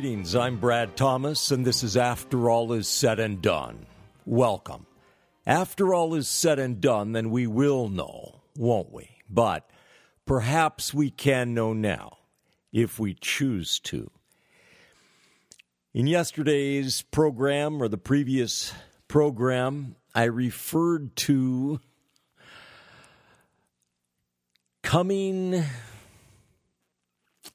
[0.00, 3.84] Greetings, I'm Brad Thomas, and this is After All Is Said and Done.
[4.24, 4.86] Welcome.
[5.44, 9.10] After all is said and done, then we will know, won't we?
[9.28, 9.68] But
[10.24, 12.18] perhaps we can know now,
[12.72, 14.08] if we choose to.
[15.92, 18.72] In yesterday's program, or the previous
[19.08, 21.80] program, I referred to
[24.84, 25.64] coming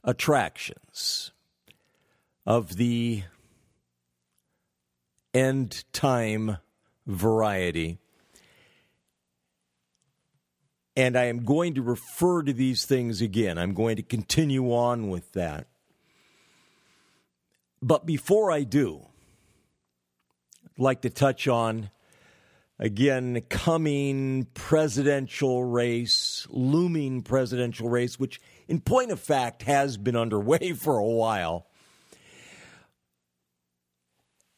[0.03, 1.31] attractions
[2.45, 3.23] of the
[5.33, 6.57] end time
[7.07, 7.99] variety.
[10.95, 13.57] And I am going to refer to these things again.
[13.57, 15.67] I'm going to continue on with that.
[17.81, 19.07] But before I do,
[20.65, 21.89] I'd like to touch on
[22.79, 30.71] again coming presidential race, looming presidential race, which in point of fact has been underway
[30.77, 31.67] for a while.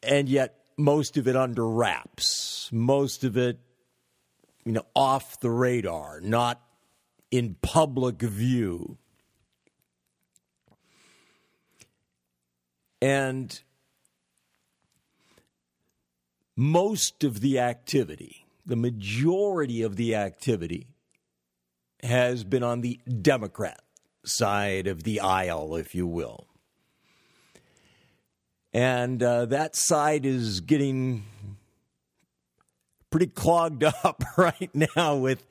[0.06, 3.58] And yet most of it under wraps, most of it,
[4.64, 6.60] you know, off the radar, not
[7.30, 8.98] in public view.
[13.02, 13.60] And
[16.56, 20.86] most of the activity, the majority of the activity,
[22.02, 23.82] has been on the Democrat
[24.24, 26.45] side of the aisle, if you will.
[28.76, 31.24] And uh, that side is getting
[33.08, 35.46] pretty clogged up right now with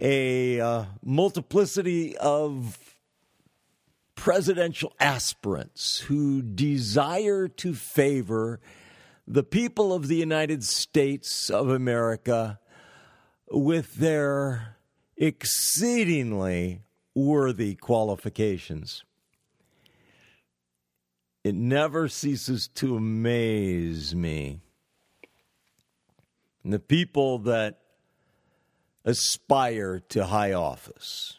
[0.00, 2.76] a uh, multiplicity of
[4.16, 8.58] presidential aspirants who desire to favor
[9.28, 12.58] the people of the United States of America
[13.48, 14.74] with their
[15.16, 16.82] exceedingly
[17.14, 19.04] worthy qualifications
[21.46, 24.58] it never ceases to amaze me.
[26.64, 27.78] And the people that
[29.04, 31.38] aspire to high office,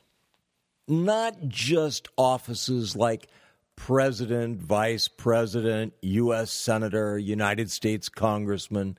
[0.88, 3.28] not just offices like
[3.75, 6.51] president, vice president, U.S.
[6.51, 8.97] senator, United States congressman,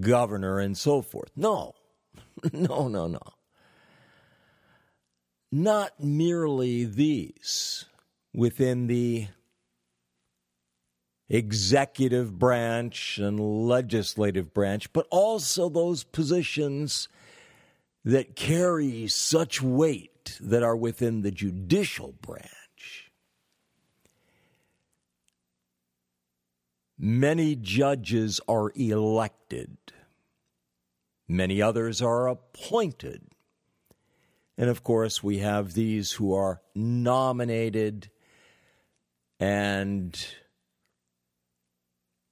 [0.00, 1.30] governor, and so forth.
[1.36, 1.76] No,
[2.52, 3.22] no, no, no.
[5.52, 7.84] Not merely these
[8.34, 9.28] within the
[11.30, 17.08] executive branch and legislative branch, but also those positions
[18.04, 23.12] that carry such weight that are within the judicial branch.
[26.98, 29.76] Many judges are elected,
[31.28, 33.22] many others are appointed.
[34.58, 38.10] And of course, we have these who are nominated
[39.38, 40.14] and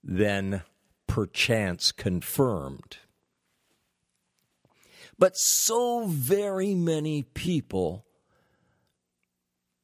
[0.02, 0.62] then
[1.06, 2.98] perchance confirmed.
[5.18, 8.04] But so very many people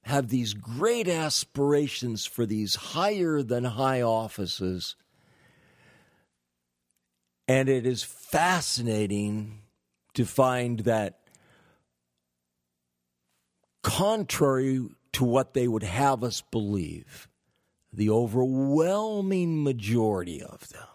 [0.05, 4.97] have these great aspirations for these higher than high offices.
[7.49, 9.63] And it is fascinating
[10.13, 11.21] to find that,
[13.83, 17.29] contrary to what they would have us believe,
[17.97, 20.89] the overwhelming majority of them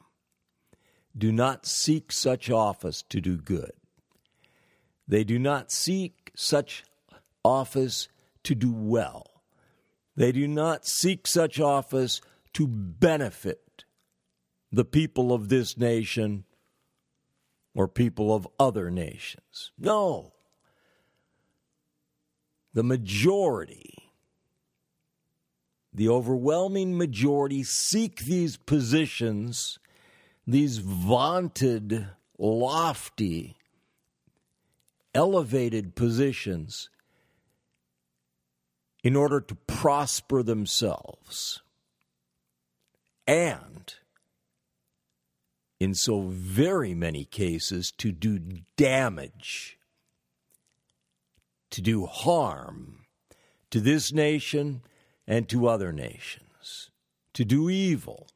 [1.18, 3.72] do not seek such office to do good.
[5.08, 6.84] They do not seek such
[7.44, 8.08] office
[8.44, 9.44] to do well.
[10.16, 12.22] They do not seek such office
[12.54, 13.86] to benefit
[14.72, 16.44] the people of this nation
[17.74, 19.72] or people of other nations.
[19.78, 20.34] No.
[22.74, 24.09] The majority
[26.00, 29.80] the overwhelming majority seek these positions,
[30.48, 32.08] these vaunted,
[32.38, 33.58] lofty,
[35.14, 36.90] elevated positions,
[39.04, 41.62] in order to prosper themselves.
[43.28, 43.94] And,
[45.82, 48.40] in so very many cases, to do
[48.78, 49.78] damage,
[51.72, 53.00] to do harm
[53.70, 54.82] to this nation
[55.30, 56.90] and to other nations
[57.34, 58.28] to do evil.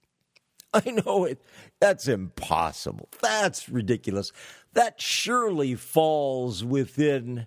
[0.74, 1.42] I know it.
[1.80, 3.08] That's impossible.
[3.20, 4.30] That's ridiculous.
[4.74, 7.46] That surely falls within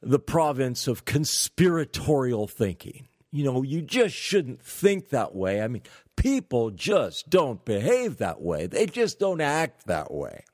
[0.00, 3.08] the province of conspiratorial thinking.
[3.32, 5.60] You know, you just shouldn't think that way.
[5.60, 5.82] I mean,
[6.16, 10.44] people just don't behave that way, they just don't act that way.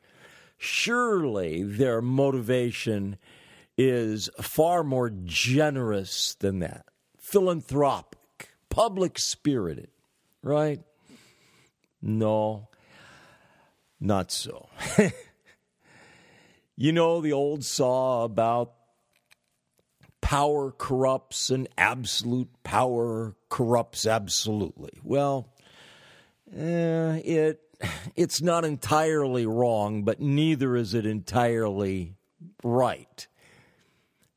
[0.58, 3.18] Surely their motivation
[3.76, 6.86] is far more generous than that,
[7.18, 9.90] philanthropic, public spirited,
[10.42, 10.80] right?
[12.00, 12.68] No,
[14.00, 14.68] not so.
[16.76, 18.72] you know the old saw about
[20.20, 24.98] power corrupts and absolute power corrupts absolutely.
[25.02, 25.54] Well,
[26.52, 27.60] eh, it
[28.16, 32.16] it's not entirely wrong, but neither is it entirely
[32.64, 33.26] right.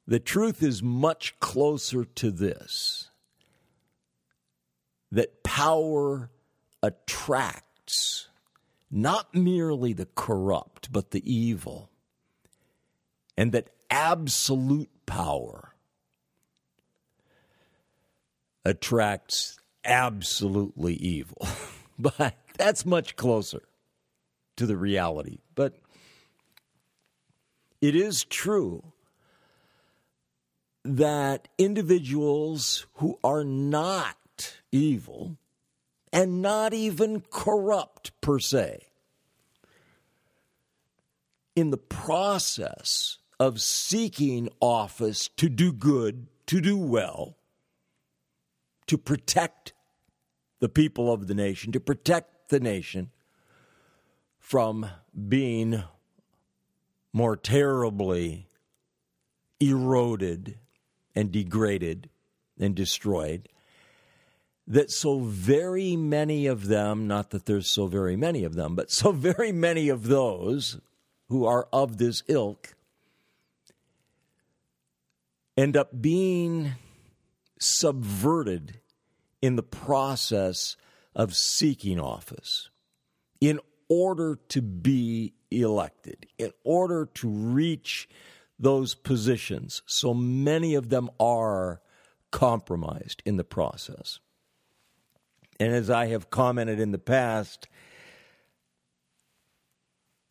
[0.10, 3.12] The truth is much closer to this
[5.12, 6.32] that power
[6.82, 8.28] attracts
[8.90, 11.92] not merely the corrupt, but the evil,
[13.38, 15.76] and that absolute power
[18.66, 21.48] attracts absolutely evil.
[22.00, 23.62] but that's much closer
[24.56, 25.38] to the reality.
[25.54, 25.76] But
[27.80, 28.92] it is true
[30.84, 35.38] that individuals who are not evil
[36.12, 38.88] and not even corrupt per se,
[41.56, 47.38] in the process of seeking office to do good, to do well,
[48.88, 49.74] to protect
[50.60, 53.12] the people of the nation, to protect the nation
[54.40, 54.90] from
[55.28, 55.84] being
[57.14, 58.48] more terribly
[59.60, 60.58] eroded
[61.16, 62.10] and degraded
[62.60, 63.50] and destroyed.
[64.68, 68.92] That so very many of them, not that there's so very many of them, but
[68.92, 70.80] so very many of those
[71.30, 72.76] who are of this ilk
[75.58, 76.74] end up being
[77.60, 78.80] subverted
[79.42, 80.78] in the process
[81.16, 82.70] of seeking office
[83.42, 83.60] in
[83.90, 88.08] order to be elected, in order to reach
[88.60, 89.82] those positions.
[89.86, 91.82] So many of them are
[92.32, 94.20] compromised in the process.
[95.60, 97.68] And as I have commented in the past,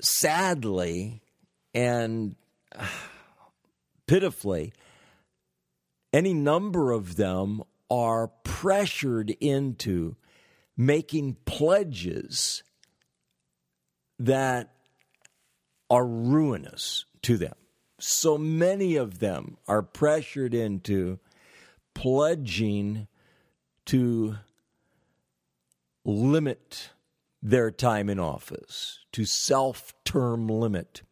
[0.01, 1.23] sadly
[1.75, 2.37] and
[4.07, 4.73] pitifully,
[6.13, 10.17] any number of them are pressured into
[10.77, 12.63] making pledges
[14.19, 14.73] that
[15.91, 17.55] are ruinous to them.
[17.99, 21.19] So many of them are pressured into
[21.95, 23.09] pledging
[23.87, 24.37] to
[26.05, 26.91] limit
[27.43, 31.03] their time in office, to self term limit,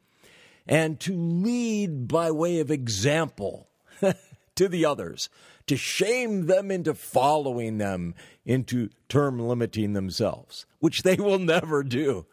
[0.66, 3.68] and to lead by way of example
[4.54, 5.28] to the others
[5.66, 12.26] to shame them into following them into term limiting themselves, which they will never do.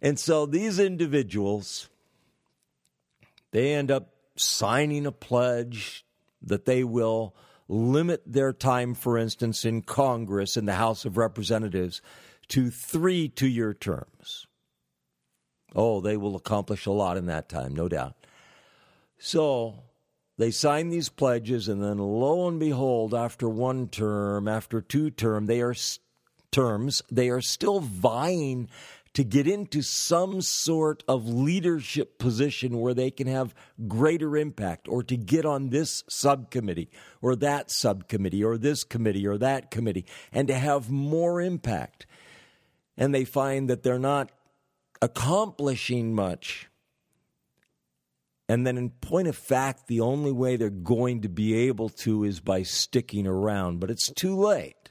[0.00, 1.88] And so these individuals,
[3.52, 6.04] they end up signing a pledge
[6.42, 7.36] that they will
[7.68, 12.02] limit their time, for instance, in Congress, in the House of Representatives,
[12.48, 14.46] to three two year terms.
[15.74, 18.14] Oh, they will accomplish a lot in that time, no doubt.
[19.18, 19.84] So
[20.36, 25.46] they sign these pledges, and then lo and behold, after one term, after two term,
[25.46, 25.74] they are
[26.50, 28.68] terms, they are still vying
[29.14, 33.54] to get into some sort of leadership position where they can have
[33.86, 36.90] greater impact or to get on this subcommittee
[37.20, 42.06] or that subcommittee or this committee or that committee and to have more impact.
[42.96, 44.30] And they find that they're not
[45.00, 46.70] accomplishing much
[48.52, 52.24] and then, in point of fact, the only way they're going to be able to
[52.24, 53.80] is by sticking around.
[53.80, 54.81] But it's too late.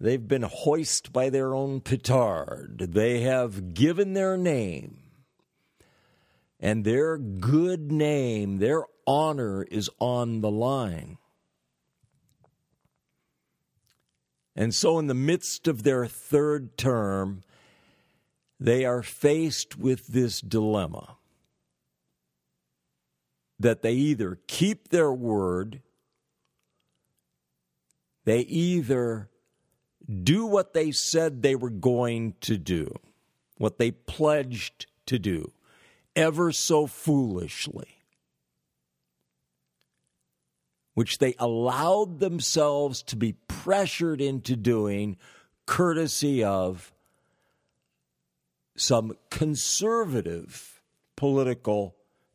[0.00, 2.78] They've been hoist by their own petard.
[2.92, 4.96] They have given their name.
[6.58, 11.18] And their good name, their honor is on the line.
[14.56, 17.42] And so, in the midst of their third term,
[18.58, 21.16] they are faced with this dilemma
[23.58, 25.82] that they either keep their word,
[28.24, 29.29] they either
[30.10, 32.92] do what they said they were going to do,
[33.58, 35.52] what they pledged to do,
[36.16, 38.02] ever so foolishly,
[40.94, 45.16] which they allowed themselves to be pressured into doing
[45.66, 46.92] courtesy of
[48.76, 50.82] some conservative
[51.14, 51.94] political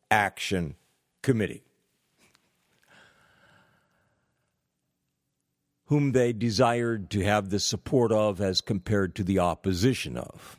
[0.10, 0.76] action
[1.22, 1.65] committee,
[5.88, 10.58] whom they desired to have the support of as compared to the opposition of.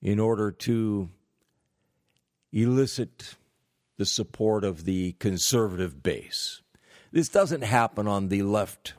[0.00, 1.08] In order to
[2.52, 3.36] elicit
[3.96, 6.62] the support of the conservative base.
[7.10, 8.94] This doesn't happen on the left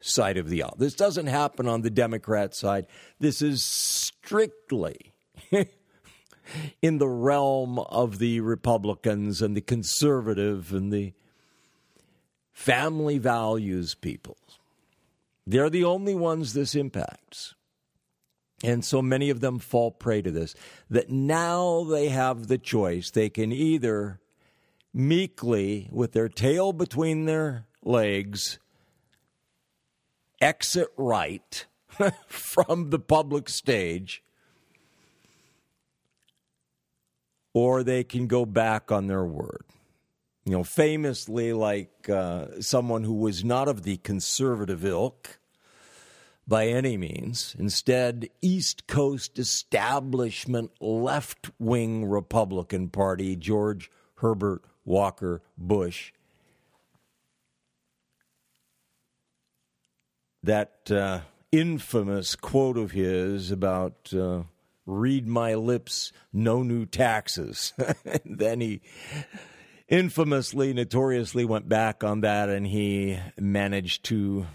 [0.00, 0.76] side of the aisle.
[0.78, 2.86] This doesn't happen on the Democrat side.
[3.18, 5.12] This is strictly
[6.82, 11.12] in the realm of the Republicans and the conservative and the
[12.60, 14.36] family values people.
[15.46, 17.54] They're the only ones this impacts.
[18.62, 20.54] And so many of them fall prey to this
[20.90, 23.10] that now they have the choice.
[23.10, 24.20] They can either
[24.92, 28.58] meekly, with their tail between their legs,
[30.38, 31.64] exit right
[32.26, 34.22] from the public stage,
[37.54, 39.64] or they can go back on their word.
[40.50, 45.38] You know, famously, like uh, someone who was not of the conservative ilk
[46.44, 47.54] by any means.
[47.56, 56.12] Instead, East Coast establishment left wing Republican Party, George Herbert Walker Bush.
[60.42, 61.20] That uh,
[61.52, 64.42] infamous quote of his about uh,
[64.84, 67.72] read my lips, no new taxes.
[68.24, 68.80] then he
[69.90, 74.46] infamously, notoriously went back on that and he managed to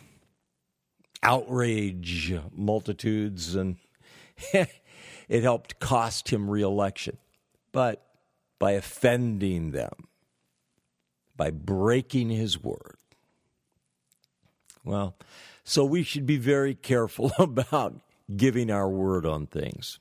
[1.22, 3.76] outrage multitudes and
[4.54, 7.18] it helped cost him reelection.
[7.72, 8.04] But
[8.58, 10.08] by offending them,
[11.36, 12.96] by breaking his word.
[14.86, 15.16] Well,
[15.64, 18.00] so we should be very careful about
[18.36, 20.00] giving our word on things.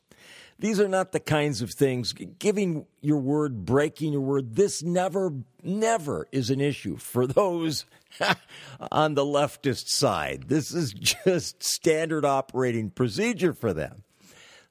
[0.58, 5.32] These are not the kinds of things, giving your word, breaking your word, this never,
[5.62, 7.84] never is an issue for those
[8.92, 10.44] on the leftist side.
[10.48, 14.04] This is just standard operating procedure for them.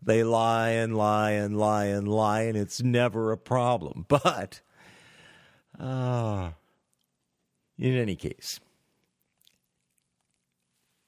[0.01, 4.05] They lie and lie and lie and lie, and it's never a problem.
[4.23, 4.61] But,
[5.79, 6.51] uh,
[7.77, 8.59] in any case,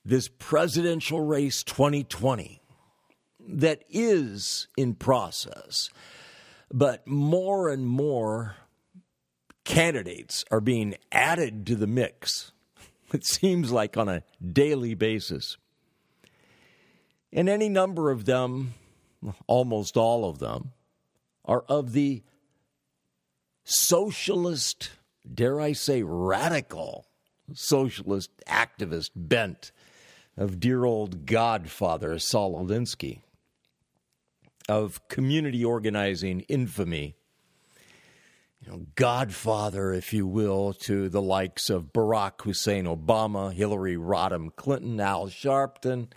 [0.03, 2.61] this presidential race 2020
[3.47, 5.89] that is in process,
[6.73, 8.55] but more and more
[9.63, 12.51] candidates are being added to the mix.
[13.13, 15.57] It seems like on a daily basis.
[17.31, 18.73] And any number of them,
[19.47, 20.71] almost all of them,
[21.45, 22.23] are of the
[23.63, 24.89] socialist,
[25.31, 27.05] dare I say, radical
[27.53, 29.71] socialist activist bent
[30.35, 33.21] of dear old godfather Saul Alinsky
[34.67, 37.15] of community organizing infamy.
[38.61, 44.55] You know, godfather, if you will, to the likes of Barack Hussein Obama, Hillary Rodham
[44.55, 46.07] Clinton, Al Sharpton,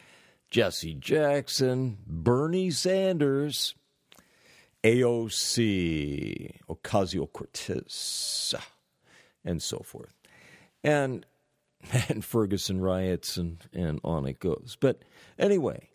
[0.51, 3.75] Jesse Jackson, Bernie Sanders,
[4.83, 8.55] AOC, Ocasio Cortez,
[9.45, 10.15] and so forth.
[10.83, 11.27] And
[12.09, 14.77] and Ferguson riots and, and on it goes.
[14.79, 15.03] But
[15.39, 15.91] anyway,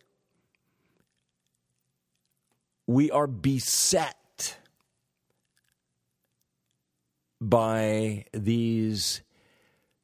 [2.88, 4.58] we are beset
[7.40, 9.22] by these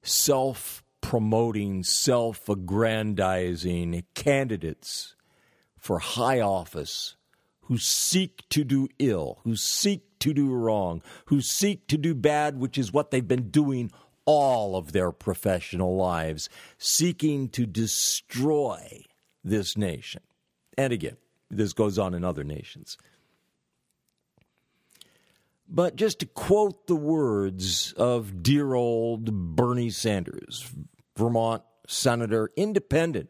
[0.02, 5.16] self promoting, self aggrandizing candidates
[5.78, 7.16] for high office
[7.62, 12.58] who seek to do ill, who seek to do wrong, who seek to do bad,
[12.58, 13.92] which is what they've been doing
[14.26, 19.04] all of their professional lives, seeking to destroy
[19.44, 20.22] this nation.
[20.78, 21.18] And again,
[21.50, 22.98] this goes on in other nations.
[25.68, 30.72] But just to quote the words of dear old Bernie Sanders,
[31.16, 33.30] Vermont senator, independent,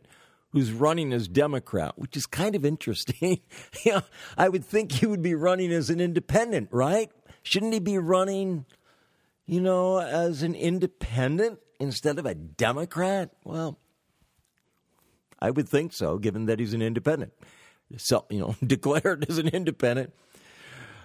[0.52, 3.42] who's running as Democrat, which is kind of interesting.
[4.38, 7.12] I would think he would be running as an independent, right?
[7.44, 8.66] Shouldn't he be running,
[9.46, 13.32] you know, as an independent instead of a Democrat?
[13.44, 13.78] Well,
[15.40, 17.34] I would think so, given that he's an independent
[17.98, 20.14] self, you know, declared as an independent,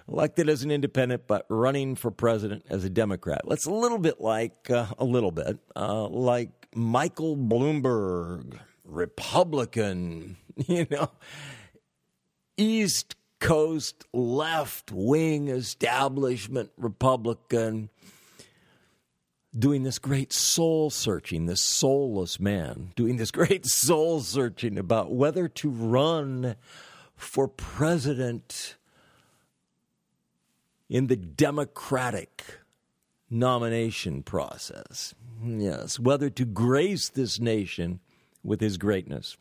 [0.07, 3.41] elected as an independent, but running for president as a Democrat.
[3.47, 10.37] That's a little bit like uh, a little bit uh, like Michael Bloomberg, Republican,
[10.67, 11.11] you know,
[12.57, 17.89] East Coast left wing establishment Republican
[19.57, 25.47] doing this great soul searching, this soulless man doing this great soul searching about whether
[25.47, 26.55] to run
[27.15, 28.75] for president
[30.89, 32.59] in the Democratic
[33.29, 35.13] nomination process.
[35.43, 37.99] Yes, whether to grace this nation
[38.43, 39.37] with his greatness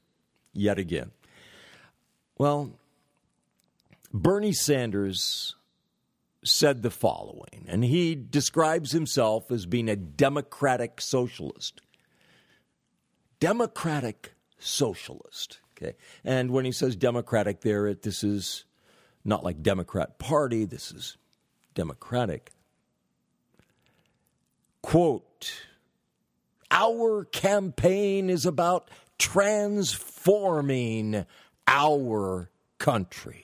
[0.52, 1.10] yet again.
[2.38, 2.72] Well,
[4.12, 5.56] Bernie Sanders
[6.44, 11.80] said the following, and he describes himself as being a democratic socialist.
[13.40, 15.58] Democratic socialist.
[15.76, 15.96] Okay.
[16.22, 18.64] And when he says democratic there, it, this is
[19.24, 21.16] not like Democrat Party, this is
[21.74, 22.52] democratic.
[24.82, 25.52] Quote
[26.70, 31.26] Our campaign is about transforming
[31.66, 33.43] our country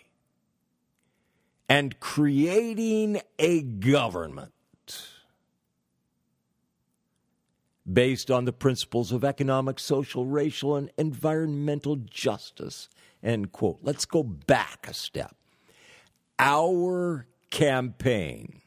[1.71, 4.51] and creating a government
[7.91, 12.89] based on the principles of economic, social, racial, and environmental justice.
[13.23, 13.79] End quote.
[13.83, 15.37] Let's go back a step.
[16.41, 18.63] Our campaign.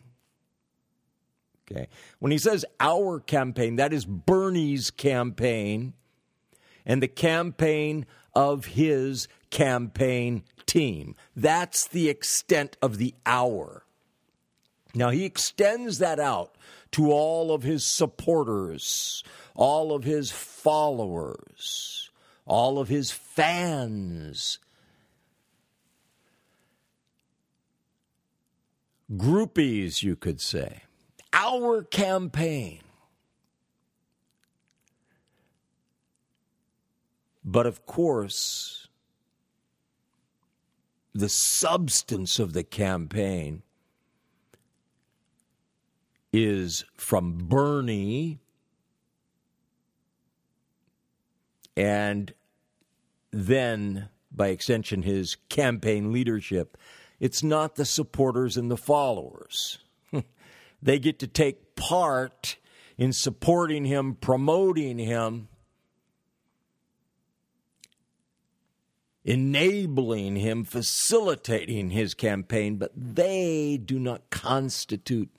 [1.69, 1.87] Okay.
[2.19, 5.93] When he says our campaign, that is Bernie's campaign
[6.85, 11.15] and the campaign of his campaign team.
[11.35, 13.85] That's the extent of the hour.
[14.95, 16.55] Now, he extends that out
[16.91, 19.23] to all of his supporters,
[19.55, 22.09] all of his followers,
[22.45, 24.59] all of his fans.
[29.11, 30.81] Groupies, you could say.
[31.31, 32.79] Our campaign.
[37.45, 38.82] But of course,
[41.13, 43.61] the substance of the campaign
[46.31, 48.39] is from Bernie
[51.75, 52.33] and
[53.31, 56.77] then, by extension, his campaign leadership.
[57.19, 59.79] It's not the supporters and the followers.
[60.81, 62.57] they get to take part
[62.97, 65.47] in supporting him, promoting him,
[69.25, 75.29] enabling him, facilitating his campaign, but they do not constitute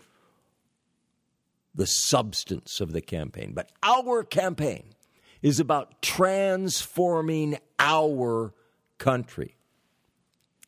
[1.75, 3.53] the substance of the campaign.
[3.55, 4.95] But our campaign
[5.43, 8.55] is about transforming our
[8.99, 9.57] country.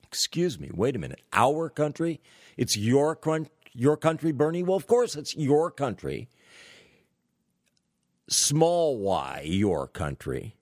[0.05, 1.23] Excuse me, wait a minute.
[1.33, 2.21] Our country?
[2.57, 3.19] It's your,
[3.73, 4.63] your country, Bernie?
[4.63, 6.29] Well, of course it's your country.
[8.29, 10.56] Small y, your country.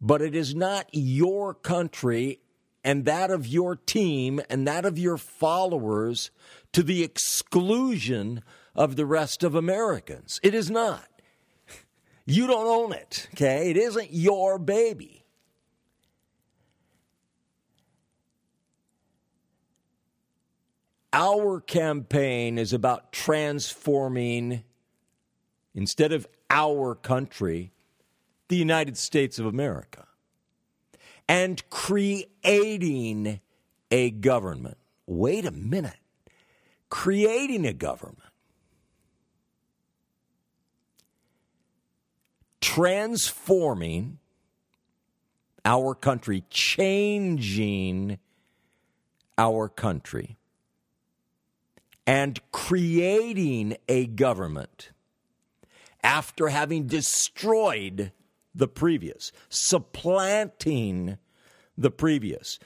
[0.00, 2.40] But it is not your country
[2.84, 6.30] and that of your team and that of your followers
[6.72, 8.42] to the exclusion
[8.74, 10.38] of the rest of Americans.
[10.42, 11.04] It is not.
[12.24, 13.70] You don't own it, okay?
[13.70, 15.24] It isn't your baby.
[21.12, 24.62] Our campaign is about transforming,
[25.74, 27.72] instead of our country,
[28.48, 30.06] the United States of America
[31.28, 33.40] and creating
[33.90, 34.78] a government.
[35.06, 35.96] Wait a minute.
[36.90, 38.22] Creating a government,
[42.62, 44.18] transforming
[45.66, 48.18] our country, changing
[49.36, 50.38] our country,
[52.06, 54.90] and creating a government
[56.02, 58.12] after having destroyed
[58.58, 61.16] the previous, supplanting
[61.76, 62.58] the previous.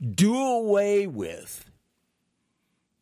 [0.00, 1.70] Do away with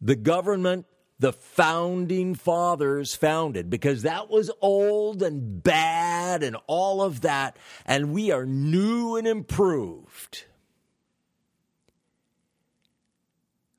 [0.01, 0.87] the government
[1.21, 8.11] the founding fathers founded because that was old and bad and all of that, and
[8.11, 10.45] we are new and improved.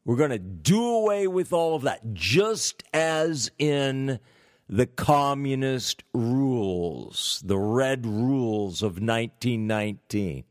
[0.06, 4.20] We're going to do away with all of that, just as in
[4.72, 10.46] the communist rules, the red rules of 1919.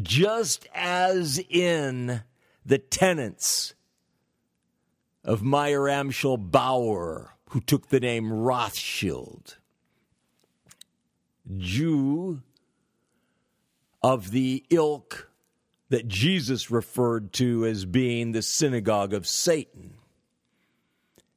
[0.00, 2.22] Just as in
[2.64, 3.74] the tenets
[5.24, 9.56] of Mayer Amschel Bauer, who took the name Rothschild.
[11.56, 12.42] Jew
[14.02, 15.32] of the ilk
[15.88, 19.97] that Jesus referred to as being the synagogue of Satan.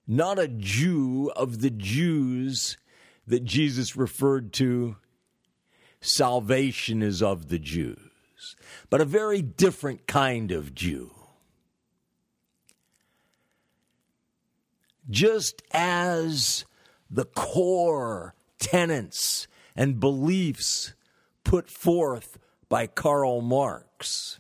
[0.08, 2.78] Not a Jew of the Jews
[3.28, 4.98] that Jesus referred to,
[6.02, 8.56] salvation is of the Jews,
[8.90, 11.12] but a very different kind of Jew
[15.10, 16.66] just as
[17.10, 20.94] the core tenets and beliefs
[21.44, 22.38] put forth
[22.70, 24.40] by Karl Marx.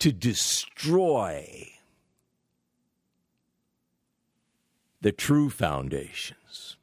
[0.00, 1.70] To destroy
[5.00, 6.76] the true foundations,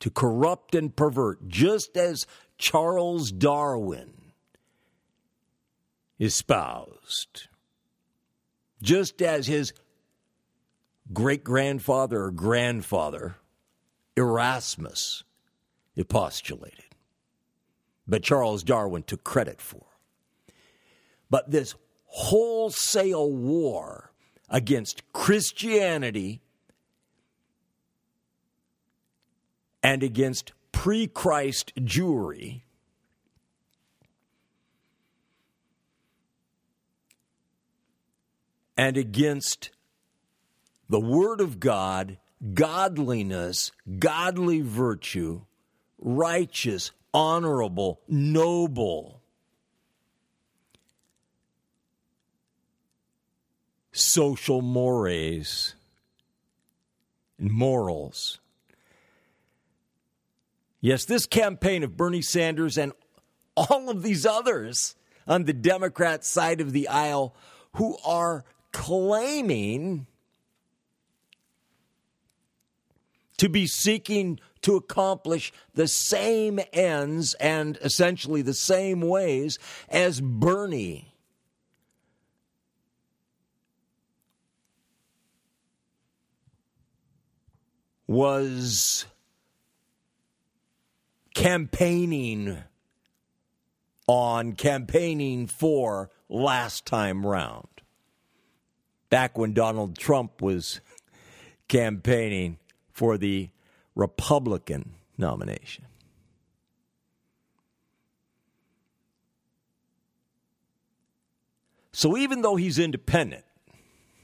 [0.00, 2.26] to corrupt and pervert, just as
[2.58, 4.12] Charles Darwin
[6.18, 7.48] espoused,
[8.82, 9.72] just as his
[11.12, 13.36] great grandfather or grandfather,
[14.16, 15.24] Erasmus,
[16.08, 16.91] postulated,
[18.06, 19.84] but Charles Darwin took credit for.
[21.30, 21.74] But this
[22.06, 24.12] wholesale war
[24.48, 26.42] against Christianity
[29.82, 32.62] and against pre Christ Jewry.
[38.76, 39.70] And against
[40.88, 42.18] the Word of God,
[42.54, 45.42] godliness, godly virtue,
[45.98, 49.22] righteous, honorable, noble,
[53.92, 55.74] social mores
[57.38, 58.40] and morals.
[60.80, 62.92] Yes, this campaign of Bernie Sanders and
[63.56, 64.96] all of these others
[65.26, 67.34] on the Democrat side of the aisle
[67.76, 70.06] who are claiming
[73.42, 81.12] to be seeking to accomplish the same ends and essentially the same ways as Bernie.
[88.06, 89.06] Was
[91.34, 92.58] campaigning
[94.06, 97.66] on, campaigning for last time round.
[99.10, 100.80] Back when Donald Trump was
[101.66, 102.58] campaigning
[102.92, 103.50] for the
[103.94, 105.86] Republican nomination.
[111.92, 113.44] So even though he's independent,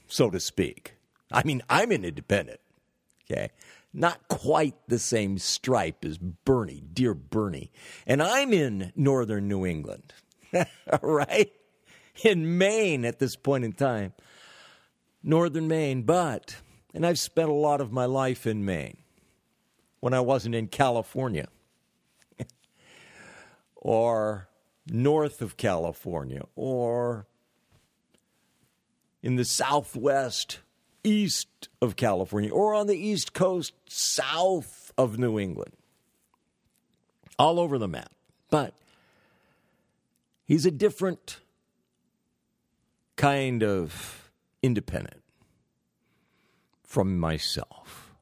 [0.07, 0.95] so to speak,
[1.31, 2.59] I mean, I'm an independent,
[3.29, 3.49] okay?
[3.93, 7.71] not quite the same stripe as Bernie, dear Bernie.
[8.05, 10.13] And I'm in northern New England,
[11.01, 11.51] right?
[12.23, 14.13] In Maine at this point in time.
[15.23, 16.57] Northern Maine, but,
[16.93, 18.97] and I've spent a lot of my life in Maine
[19.99, 21.47] when I wasn't in California
[23.75, 24.47] or
[24.87, 27.27] north of California or
[29.21, 30.59] in the southwest
[31.03, 35.73] east of California or on the East Coast south of New England.
[37.37, 38.11] All over the map.
[38.49, 38.73] But
[40.45, 41.39] he's a different
[43.15, 45.18] kind of independent
[46.89, 48.15] from myself.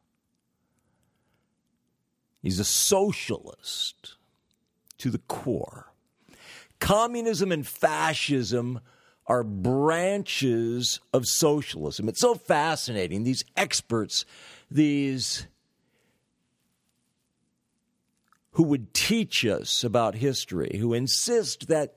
[2.41, 4.15] He's a socialist
[4.97, 5.93] to the core.
[6.79, 8.81] Communism and fascism
[9.25, 12.09] are branches of socialism.
[12.09, 13.23] It's so fascinating.
[13.23, 14.25] These experts,
[14.69, 15.47] these
[18.51, 21.95] who would teach us about history, who insist that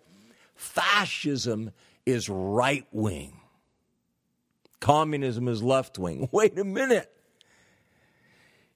[0.54, 1.72] fascism
[2.06, 3.39] is right wing,
[4.80, 6.28] communism is left wing.
[6.32, 7.12] Wait a minute.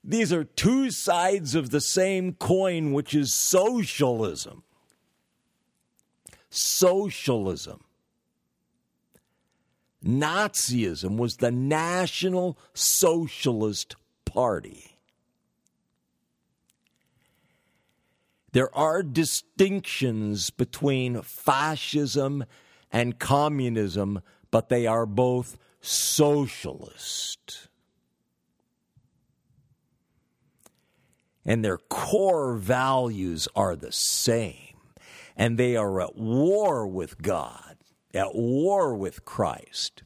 [0.02, 4.62] These are two sides of the same coin, which is socialism.
[6.50, 7.82] Socialism.
[10.04, 14.98] Nazism was the National Socialist Party.
[18.52, 22.44] There are distinctions between fascism
[22.92, 27.68] and communism, but they are both socialist.
[31.44, 34.76] And their core values are the same.
[35.36, 37.74] And they are at war with God
[38.14, 40.02] at war with Christ.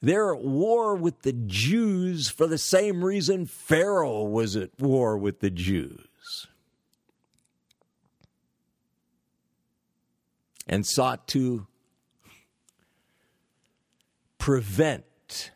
[0.00, 5.40] They're at war with the Jews for the same reason Pharaoh was at war with
[5.40, 6.46] the Jews
[10.68, 11.66] and sought to
[14.38, 15.50] prevent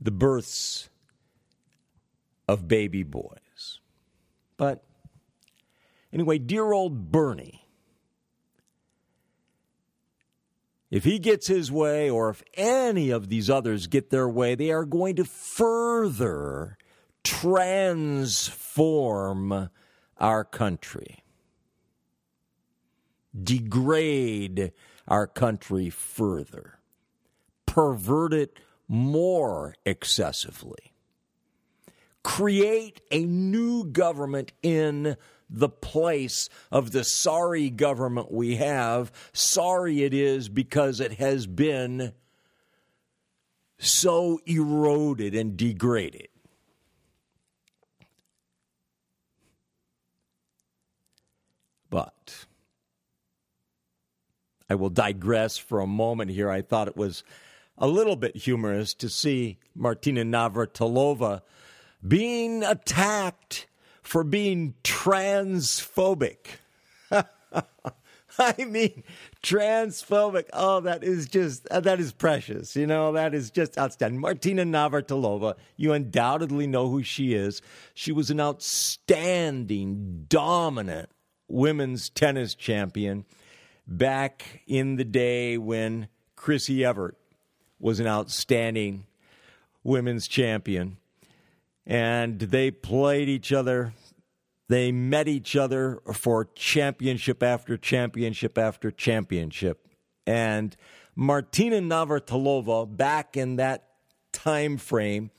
[0.00, 0.88] the births
[2.48, 3.80] of baby boys.
[4.56, 4.82] But
[6.16, 7.68] Anyway, dear old Bernie,
[10.90, 14.70] if he gets his way, or if any of these others get their way, they
[14.70, 16.78] are going to further
[17.22, 19.68] transform
[20.18, 21.22] our country,
[23.38, 24.72] degrade
[25.08, 26.78] our country further,
[27.66, 30.92] pervert it more excessively,
[32.22, 35.16] create a new government in
[35.48, 39.12] the place of the sorry government we have.
[39.32, 42.12] Sorry it is because it has been
[43.78, 46.28] so eroded and degraded.
[51.88, 52.45] But
[54.68, 56.50] I will digress for a moment here.
[56.50, 57.22] I thought it was
[57.78, 61.42] a little bit humorous to see Martina Navratilova
[62.06, 63.66] being attacked
[64.02, 66.36] for being transphobic.
[68.38, 69.02] I mean,
[69.42, 70.46] transphobic.
[70.52, 72.76] Oh, that is just, uh, that is precious.
[72.76, 74.20] You know, that is just outstanding.
[74.20, 77.62] Martina Navratilova, you undoubtedly know who she is.
[77.94, 81.08] She was an outstanding, dominant
[81.48, 83.24] women's tennis champion
[83.86, 87.16] back in the day when Chrissy Evert
[87.78, 89.06] was an outstanding
[89.84, 90.96] women's champion.
[91.86, 93.92] And they played each other.
[94.68, 99.86] They met each other for championship after championship after championship.
[100.26, 100.76] And
[101.14, 103.84] Martina Navratilova, back in that
[104.32, 105.30] time frame,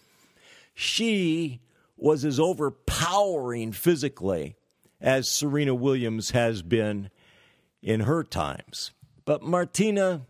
[0.73, 1.59] she
[1.97, 4.55] was as overpowering physically
[5.01, 7.09] as Serena Williams has been
[7.81, 8.91] in her times.
[9.25, 10.21] But Martina,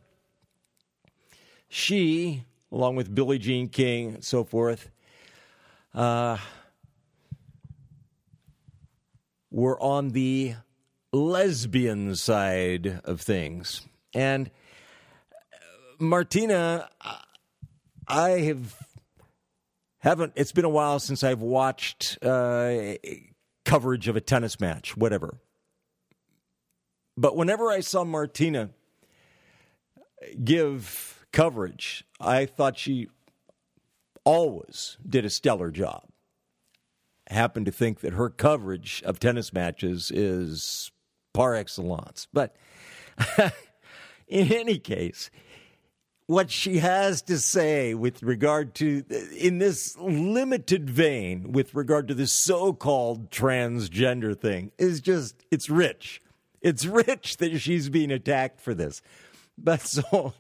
[1.67, 4.89] she, along with Billie Jean King and so forth,
[5.93, 6.37] uh,
[9.51, 10.55] were on the
[11.11, 13.81] lesbian side of things.
[14.13, 14.51] And
[15.99, 16.89] Martina,
[18.07, 18.75] I have
[19.99, 20.33] haven't.
[20.35, 22.95] It's been a while since I've watched uh,
[23.65, 25.39] coverage of a tennis match, whatever.
[27.17, 28.69] But whenever I saw Martina
[30.43, 33.07] give coverage, I thought she
[34.23, 36.03] always did a stellar job.
[37.29, 40.91] I happen to think that her coverage of tennis matches is
[41.33, 42.27] par excellence.
[42.31, 42.55] But
[44.27, 45.31] in any case,
[46.27, 49.03] what she has to say with regard to,
[49.35, 55.69] in this limited vein, with regard to this so called transgender thing, is just, it's
[55.69, 56.21] rich.
[56.61, 59.01] It's rich that she's being attacked for this.
[59.57, 60.33] But so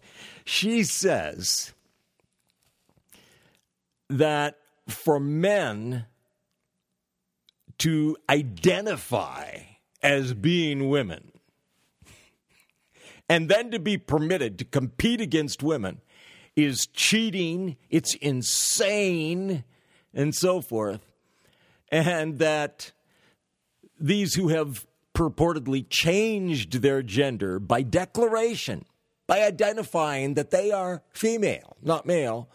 [0.45, 1.73] she says
[4.09, 6.05] that for men
[7.79, 9.59] to identify
[10.01, 11.31] as being women
[13.29, 16.01] and then to be permitted to compete against women
[16.55, 19.63] is cheating, it's insane,
[20.13, 21.01] and so forth.
[21.89, 22.91] And that
[23.99, 24.86] these who have
[25.17, 28.85] purportedly changed their gender by declaration,
[29.25, 32.47] by identifying that they are female, not male,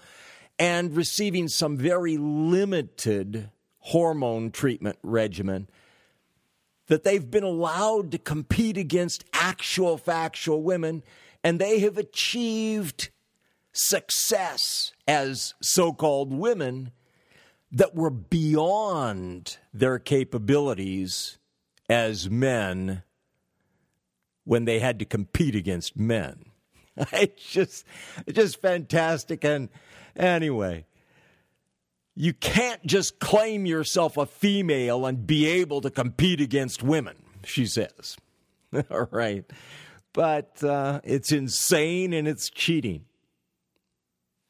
[0.61, 5.69] and receiving some very limited hormone treatment regimen,
[6.87, 11.03] that they've been allowed to compete against actual factual women,
[11.43, 13.11] and they have achieved
[13.73, 16.93] success as so called women
[17.73, 21.39] that were beyond their capabilities
[21.93, 23.03] as men
[24.45, 26.47] when they had to compete against men.
[27.13, 27.87] It's just
[28.27, 29.71] it's just fantastic and
[30.17, 30.85] anyway,
[32.15, 37.65] you can't just claim yourself a female and be able to compete against women, she
[37.65, 38.17] says.
[38.91, 39.45] All right.
[40.13, 43.07] But uh, it's insane and it's cheating.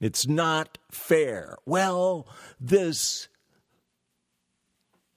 [0.01, 1.59] It's not fair.
[1.65, 2.27] Well,
[2.59, 3.29] this,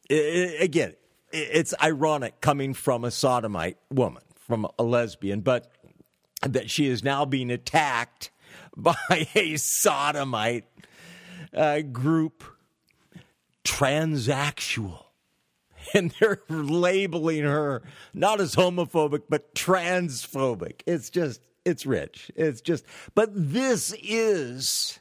[0.07, 0.93] again,
[1.35, 5.71] it's ironic coming from a sodomite woman, from a lesbian, but
[6.41, 8.31] that she is now being attacked
[8.77, 10.65] by a sodomite
[11.53, 12.43] uh, group,
[13.63, 15.01] transsexual.
[15.93, 20.81] And they're labeling her not as homophobic, but transphobic.
[20.87, 22.31] It's just, it's rich.
[22.35, 24.99] It's just, but this is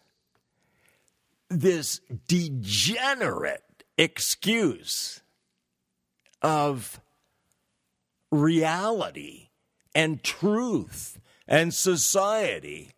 [1.49, 3.63] this degenerate
[3.97, 5.23] excuse
[6.45, 7.01] of
[8.31, 9.49] reality
[9.95, 12.91] and truth and society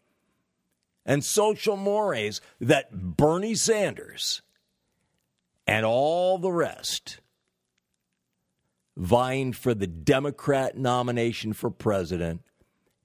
[1.06, 4.42] and social mores that Bernie Sanders
[5.64, 7.20] and all the rest
[8.96, 12.42] vying for the Democrat nomination for president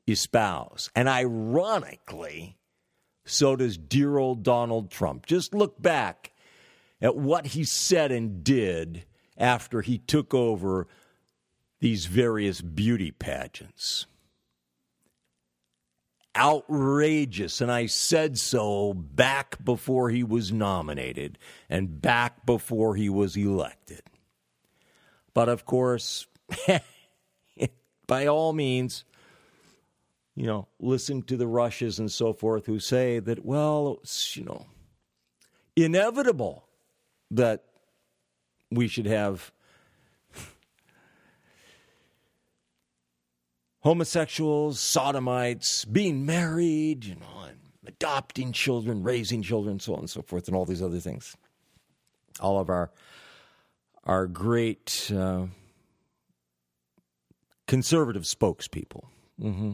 [0.08, 0.90] espouse.
[0.96, 2.58] And ironically,
[3.26, 5.28] so does dear old Donald Trump.
[5.28, 6.32] Just look back
[7.00, 9.06] at what he said and did
[9.38, 10.88] after he took over
[11.80, 14.06] these various beauty pageants.
[16.38, 21.38] Outrageous, and I said so back before he was nominated
[21.70, 24.02] and back before he was elected.
[25.34, 26.28] But of course,
[28.08, 29.04] by all means,
[30.36, 34.46] you know, listen to the Rushes and so forth who say that, well, it's, you
[34.46, 34.66] know,
[35.76, 36.68] inevitable
[37.32, 37.66] that
[38.72, 39.52] we should have
[43.82, 50.22] homosexuals, sodomites, being married, you know, and adopting children, raising children, so on and so
[50.22, 51.36] forth, and all these other things.
[52.40, 52.92] All of our
[54.06, 55.46] our great uh,
[57.68, 59.04] conservative spokespeople,
[59.40, 59.74] mm-hmm,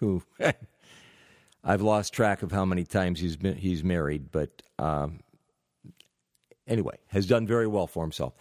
[0.00, 0.22] who
[1.64, 5.20] I've lost track of how many times he's been he's married, but um,
[6.66, 8.34] anyway, has done very well for himself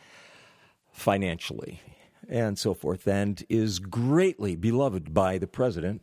[0.91, 1.81] financially
[2.27, 6.01] and so forth, and is greatly beloved by the president,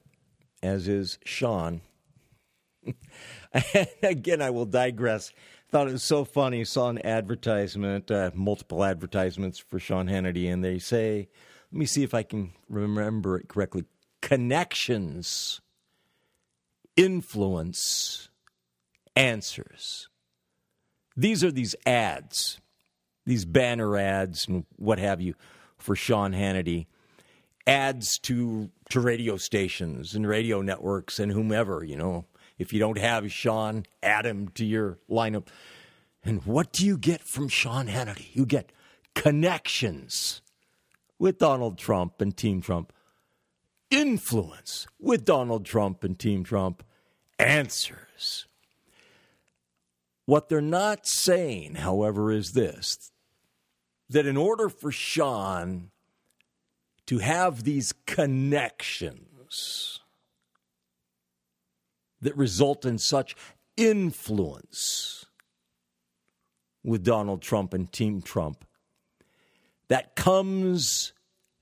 [0.63, 1.81] as is Sean.
[4.03, 5.33] Again, I will digress.
[5.71, 6.65] Thought it was so funny.
[6.65, 11.29] Saw an advertisement, uh, multiple advertisements for Sean Hannity, and they say,
[11.73, 13.85] let me see if I can remember it correctly
[14.21, 15.61] connections,
[16.97, 18.29] influence,
[19.17, 20.09] answers.
[21.17, 22.61] These are these ads,
[23.27, 25.35] these banner ads, and what have you
[25.79, 26.87] for Sean Hannity,
[27.67, 32.27] ads to to radio stations and radio networks and whomever, you know.
[32.59, 35.49] If you don't have Sean, add him to your lineup.
[36.23, 38.27] And what do you get from Sean Hannity?
[38.35, 38.71] You get
[39.15, 40.43] connections
[41.19, 42.93] with Donald Trump and Team Trump,
[43.91, 46.85] influence with Donald Trump and Team Trump,
[47.39, 48.47] answers.
[50.25, 53.11] What they're not saying, however, is this
[54.09, 55.91] that in order for Sean
[57.07, 60.01] to have these connections
[62.21, 63.35] that result in such
[63.77, 65.25] influence
[66.85, 68.65] with Donald Trump and Team Trump,
[69.89, 71.13] that comes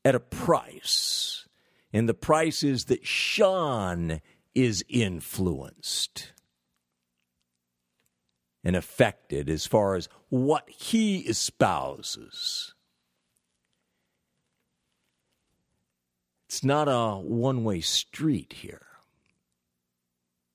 [0.04, 1.46] at a price.
[1.92, 4.20] And the price is that Sean
[4.54, 6.32] is influenced
[8.62, 12.74] and affected as far as what he espouses.
[16.48, 18.86] It's not a one way street here.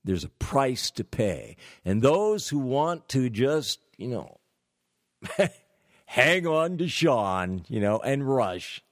[0.03, 1.55] There's a price to pay.
[1.83, 4.37] And those who want to just, you know,
[6.05, 8.83] hang on to Sean, you know, and rush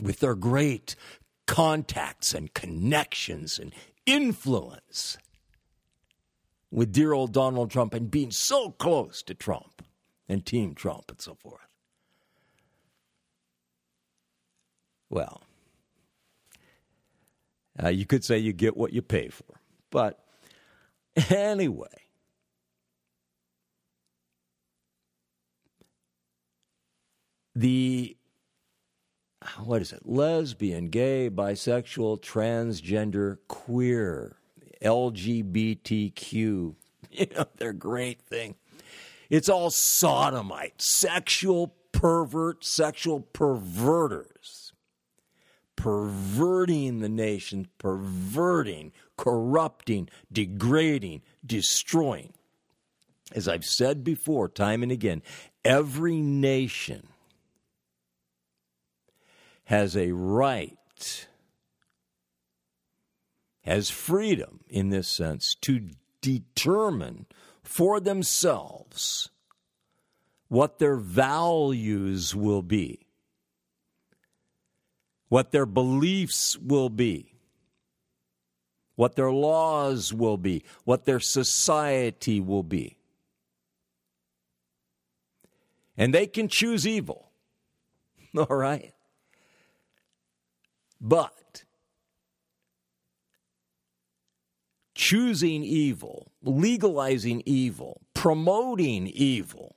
[0.00, 0.96] with their great
[1.46, 3.72] contacts and connections and
[4.04, 5.16] influence
[6.76, 9.82] with dear old Donald Trump and being so close to Trump
[10.28, 11.66] and Team Trump and so forth.
[15.08, 15.42] Well,
[17.82, 19.58] uh, you could say you get what you pay for.
[19.90, 20.22] But
[21.30, 21.86] anyway,
[27.54, 28.18] the
[29.64, 30.02] what is it?
[30.04, 34.36] Lesbian, gay, bisexual, transgender, queer
[34.86, 36.74] LGBTQ.
[37.08, 38.56] You know, they're great thing.
[39.30, 44.72] It's all sodomite, sexual pervert, sexual perverters,
[45.76, 52.32] perverting the nation, perverting, corrupting, degrading, destroying.
[53.32, 55.22] As I've said before, time and again,
[55.64, 57.06] every nation
[59.64, 61.26] has a right
[63.66, 67.26] has freedom in this sense to determine
[67.62, 69.28] for themselves
[70.48, 73.06] what their values will be,
[75.28, 77.32] what their beliefs will be,
[78.94, 82.96] what their laws will be, what their society will be.
[85.96, 87.30] And they can choose evil.
[88.36, 88.92] All right?
[91.00, 91.32] But
[94.96, 99.76] choosing evil, legalizing evil, promoting evil,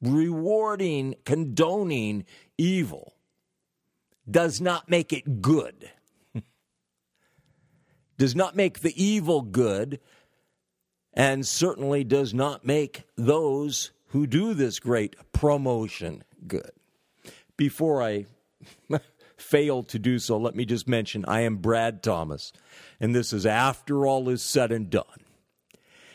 [0.00, 2.24] rewarding, condoning
[2.56, 3.14] evil
[4.30, 5.90] does not make it good.
[8.16, 9.98] does not make the evil good,
[11.12, 16.70] and certainly does not make those who do this great promotion good.
[17.56, 18.26] Before I
[19.40, 22.52] failed to do so, let me just mention I am Brad Thomas,
[23.00, 25.04] and this is after all is said and done.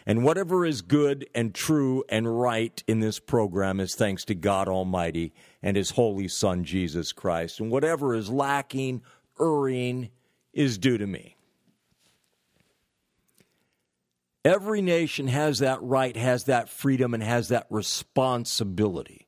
[0.06, 4.68] And whatever is good and true and right in this program is thanks to God
[4.68, 7.60] Almighty and His Holy Son, Jesus Christ.
[7.60, 9.02] And whatever is lacking,
[9.40, 10.10] erring,
[10.54, 11.36] is due to me.
[14.44, 19.25] Every nation has that right, has that freedom, and has that responsibility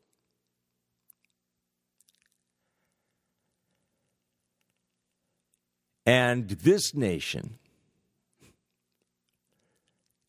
[6.07, 7.59] And this nation,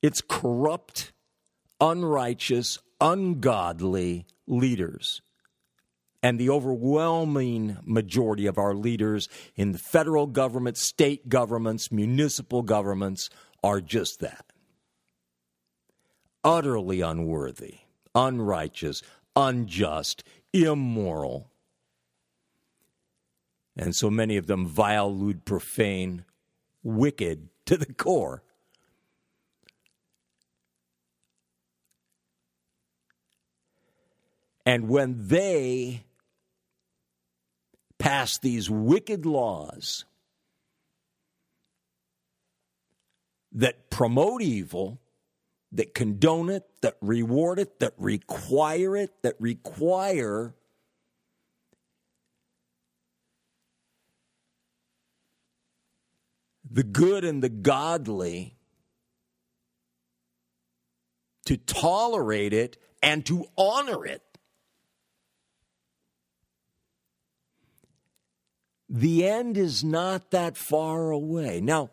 [0.02, 1.12] its corrupt,
[1.80, 5.22] unrighteous, ungodly leaders,
[6.20, 13.30] and the overwhelming majority of our leaders in the federal government, state governments, municipal governments
[13.62, 14.46] are just that
[16.42, 17.74] utterly unworthy,
[18.14, 19.02] unrighteous,
[19.36, 21.50] unjust, immoral.
[23.78, 26.24] And so many of them vile, lewd, profane,
[26.82, 28.42] wicked to the core.
[34.66, 36.04] And when they
[37.98, 40.04] pass these wicked laws
[43.52, 45.00] that promote evil,
[45.72, 50.54] that condone it, that reward it, that require it, that require
[56.70, 58.56] the good and the godly
[61.46, 64.22] to tolerate it and to honor it.
[68.88, 71.60] The end is not that far away.
[71.60, 71.90] Now,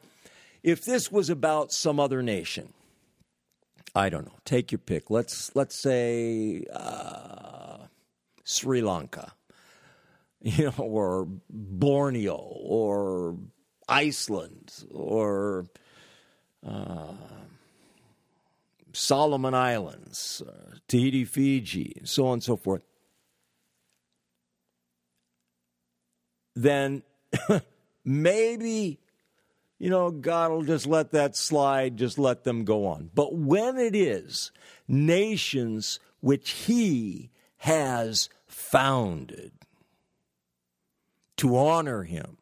[0.64, 2.74] if this was about some other nation,
[3.94, 4.38] I don't know.
[4.44, 5.10] Take your pick.
[5.10, 7.78] Let's let's say uh,
[8.44, 9.34] Sri Lanka,
[10.42, 13.38] you know, or Borneo, or
[13.88, 15.66] Iceland, or
[16.66, 17.14] uh,
[18.94, 22.84] Solomon Islands, uh, Tahiti, Fiji, so on and so forth.
[26.56, 27.04] Then
[28.06, 29.00] maybe
[29.78, 33.10] you know, God will just let that slide, just let them go on.
[33.14, 34.52] But when it is
[34.88, 39.52] nations which He has founded
[41.38, 42.38] to honor Him,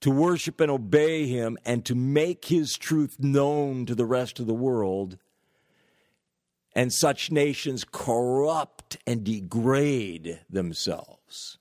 [0.00, 4.46] to worship and obey Him, and to make His truth known to the rest of
[4.46, 5.18] the world,
[6.74, 11.58] and such nations corrupt and degrade themselves.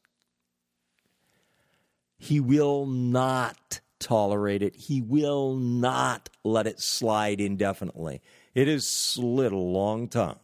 [2.18, 4.76] He will not tolerate it.
[4.76, 8.22] He will not let it slide indefinitely.
[8.54, 10.40] It has slid a long time.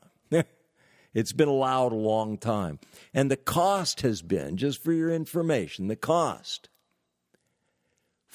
[1.14, 2.80] it's been allowed a long time.
[3.14, 6.70] And the cost has been, just for your information, the cost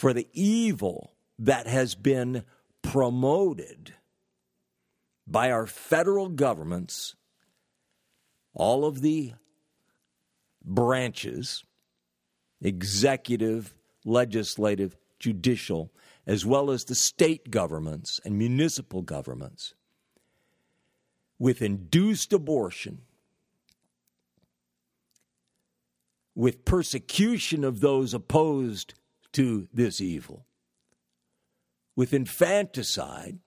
[0.01, 2.43] for the evil that has been
[2.81, 3.93] promoted
[5.27, 7.17] by our federal governments,
[8.55, 9.35] all of the
[10.65, 11.65] branches,
[12.63, 13.75] executive,
[14.07, 15.93] legislative, judicial,
[16.27, 19.75] as well as the state governments and municipal governments,
[21.39, 23.03] with induced abortion,
[26.35, 28.95] with persecution of those opposed
[29.33, 30.47] to this evil,
[31.97, 33.39] with infanticide,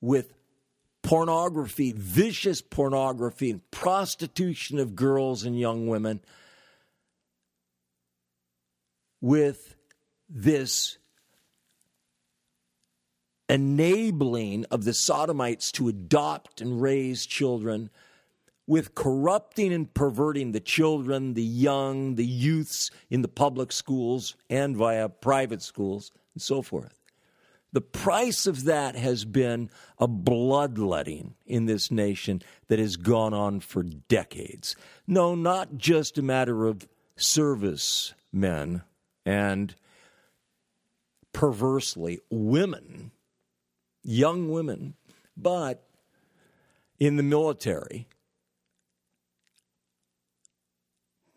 [0.00, 0.34] with
[1.02, 6.20] pornography, vicious pornography, and prostitution of girls and young women,
[9.20, 9.74] with
[10.28, 10.98] this
[13.48, 17.90] enabling of the Sodomites to adopt and raise children,
[18.68, 24.76] with corrupting and perverting the children, the young, the youths in the public schools and
[24.76, 27.00] via private schools, and so forth.
[27.72, 33.60] The price of that has been a bloodletting in this nation that has gone on
[33.60, 34.76] for decades.
[35.06, 38.82] No, not just a matter of service men
[39.24, 39.74] and
[41.32, 43.12] perversely women,
[44.02, 44.94] young women,
[45.36, 45.84] but
[46.98, 48.08] in the military.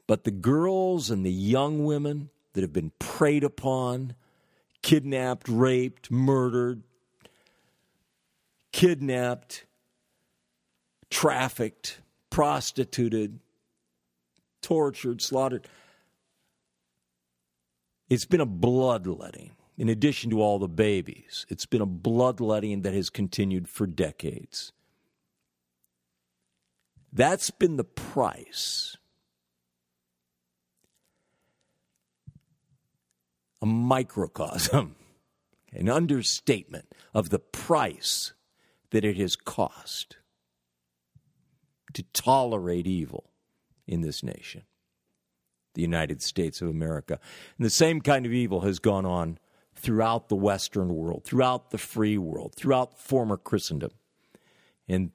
[0.07, 4.15] But the girls and the young women that have been preyed upon,
[4.81, 6.83] kidnapped, raped, murdered,
[8.71, 9.65] kidnapped,
[11.09, 11.99] trafficked,
[12.29, 13.39] prostituted,
[14.61, 15.67] tortured, slaughtered.
[18.09, 21.45] It's been a bloodletting in addition to all the babies.
[21.49, 24.73] It's been a bloodletting that has continued for decades.
[27.13, 28.97] That's been the price.
[33.61, 34.95] A microcosm,
[35.73, 38.33] an understatement of the price
[38.91, 40.17] that it has cost
[41.93, 43.31] to tolerate evil
[43.87, 44.63] in this nation,
[45.73, 47.19] the United States of America.
[47.57, 49.37] And the same kind of evil has gone on
[49.75, 53.91] throughout the Western world, throughout the free world, throughout former Christendom.
[54.87, 55.11] And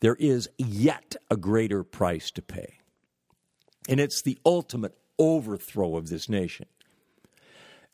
[0.00, 2.78] there is yet a greater price to pay.
[3.88, 6.66] And it's the ultimate overthrow of this nation.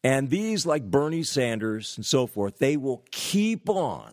[0.05, 4.13] And these, like Bernie Sanders and so forth, they will keep on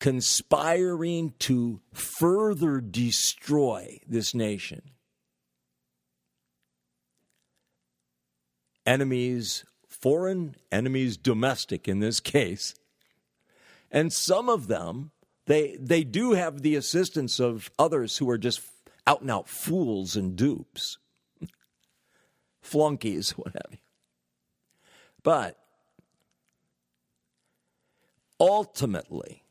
[0.00, 4.82] conspiring to further destroy this nation.
[8.84, 12.74] Enemies, foreign, enemies, domestic in this case.
[13.92, 15.12] And some of them,
[15.46, 18.60] they, they do have the assistance of others who are just
[19.06, 20.98] out and out fools and dupes,
[22.70, 23.78] flunkies, what have you.
[25.22, 25.58] But
[28.38, 29.44] ultimately,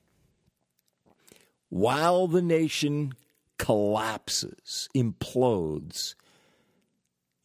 [1.69, 3.13] while the nation
[3.57, 6.15] collapses, implodes,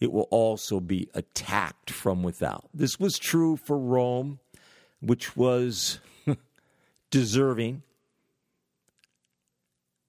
[0.00, 2.68] it will also be attacked from without.
[2.72, 4.38] This was true for Rome,
[5.00, 6.00] which was
[7.10, 7.82] deserving.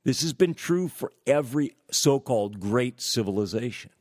[0.04, 3.92] This has been true for every so called great civilization.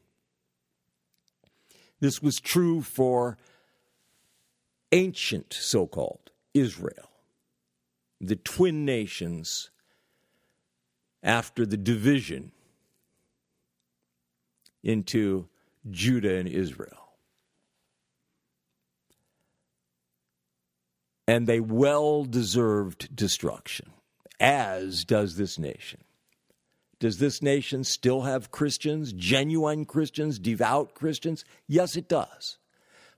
[2.05, 3.39] This was true for
[4.93, 7.09] ancient so called Israel,
[8.21, 9.71] the twin nations
[11.23, 12.53] after the division
[14.83, 15.49] into
[15.91, 17.15] Judah and Israel.
[21.27, 23.93] And they well deserved destruction,
[24.39, 26.04] as does this nation.
[26.99, 31.45] Does this nation still have Christians, genuine Christians, devout Christians?
[31.67, 32.59] Yes, it does.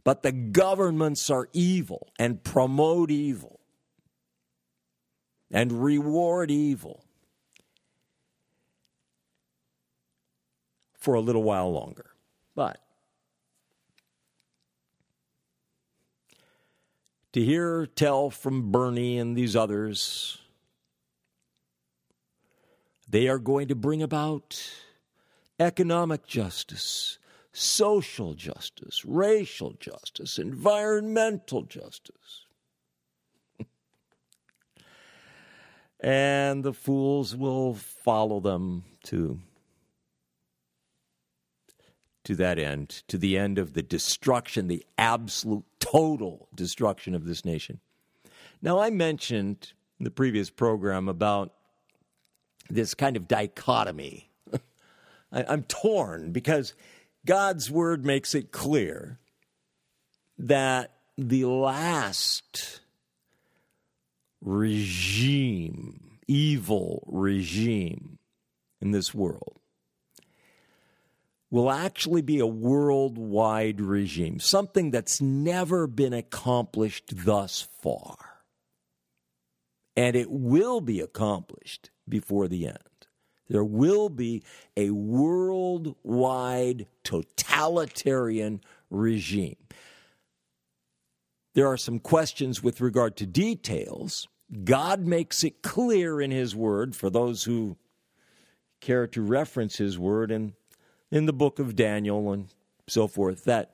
[0.05, 3.61] But the governments are evil and promote evil
[5.51, 7.07] and reward evil.
[11.07, 12.11] for a little while longer.
[12.57, 12.81] But
[17.33, 20.39] to hear tell from Bernie and these others,
[23.09, 24.61] they are going to bring about
[25.59, 27.19] economic justice,
[27.53, 32.47] social justice, racial justice, environmental justice.
[36.01, 39.41] and the fools will follow them to
[42.25, 47.45] to that end, to the end of the destruction, the absolute total destruction of this
[47.45, 47.79] nation.
[48.61, 51.53] Now, I mentioned in the previous program about
[52.69, 54.31] this kind of dichotomy.
[55.33, 56.75] I, am torn because
[57.25, 59.19] God's word makes it clear
[60.39, 62.81] that the last
[64.41, 68.19] regime, evil regime
[68.81, 69.59] in this world,
[71.51, 78.17] will actually be a worldwide regime, something that's never been accomplished thus far.
[79.97, 82.79] And it will be accomplished before the end.
[83.49, 84.43] There will be
[84.77, 89.57] a worldwide totalitarian regime.
[91.55, 94.29] There are some questions with regard to details.
[94.65, 97.77] God makes it clear in His Word for those who
[98.81, 100.53] care to reference His Word, and
[101.11, 102.49] in the book of Daniel and
[102.89, 103.73] so forth that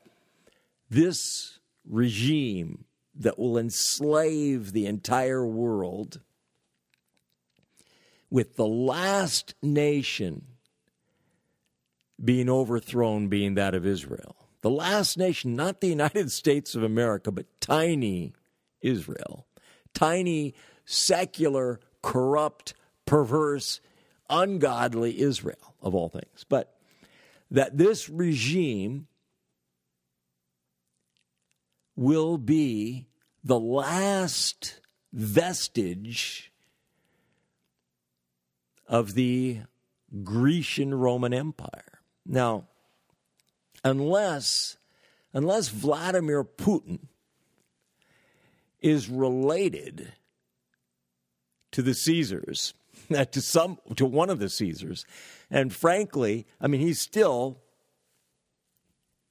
[0.89, 6.21] this regime that will enslave the entire world,
[8.33, 10.43] with the last nation
[12.25, 14.49] being overthrown being that of Israel.
[14.63, 18.33] The last nation, not the United States of America, but tiny
[18.81, 19.47] Israel.
[19.93, 20.55] Tiny,
[20.87, 22.73] secular, corrupt,
[23.05, 23.83] perverse,
[24.31, 26.47] ungodly Israel, of all things.
[26.49, 26.75] But
[27.51, 29.09] that this regime
[31.97, 33.09] will be
[33.45, 34.81] the last
[35.13, 36.52] vestige
[38.93, 39.61] of the
[40.23, 42.01] Grecian Roman Empire.
[42.27, 42.69] Now,
[43.83, 44.77] unless
[45.33, 46.99] unless Vladimir Putin
[48.83, 50.13] is related
[51.73, 52.75] to the Caesars,
[53.31, 55.07] to some to one of the Caesars,
[55.51, 57.63] and frankly, I mean, he still